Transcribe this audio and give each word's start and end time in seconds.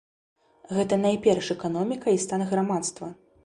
Гэта 0.77 0.99
найперш 1.03 1.51
эканоміка 1.57 2.07
і 2.17 2.21
стан 2.27 2.49
грамадства. 2.55 3.17